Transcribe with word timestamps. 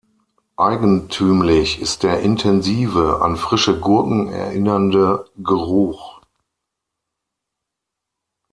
Eigentümlich 0.57 1.79
ist 1.79 2.01
der 2.01 2.21
intensive, 2.21 3.21
an 3.21 3.37
frische 3.37 3.79
Gurken 3.79 4.29
erinnernde 4.29 5.29
Geruch. 5.37 6.23